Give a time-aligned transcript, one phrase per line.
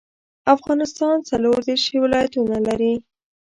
[0.55, 2.93] افغانستان څلوردیرش ولايتونه لري.